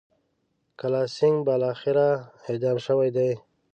کالاسینګهـ 0.79 1.43
بالاخره 1.47 2.07
اعدام 2.49 2.77
شوی 2.85 3.09
دی. 3.15 3.31